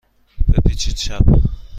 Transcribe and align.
بپیچید 0.53 0.93
چپ. 0.95 1.23